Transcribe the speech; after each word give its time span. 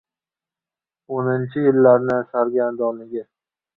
O‘ninchi 1.17 1.65
yillarning 1.65 2.25
sargardonligi 2.31 3.27